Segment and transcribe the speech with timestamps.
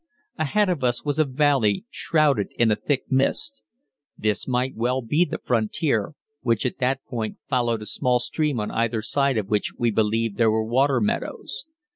[0.39, 3.63] Ahead of us was a valley, shrouded in a thick mist.
[4.17, 8.71] This might well be the frontier, which at that point followed a small stream on
[8.71, 11.67] either side of which we believed there were water meadows.